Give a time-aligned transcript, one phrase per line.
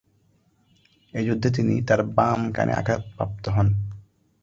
[1.13, 3.67] এই যুদ্ধে তিনি তাঁর বাম কানে আঘাতপ্রাপ্ত হন।